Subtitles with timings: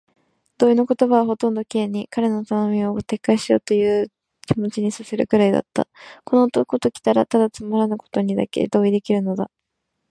[0.57, 4.07] 同意の言葉はほとんど Ｋ に、彼の頼みを撤回しようという
[4.47, 5.87] という気持にさせるくらいだった。
[6.23, 9.51] この男ときたら、ただつまらぬことにだけ同意できるのだ。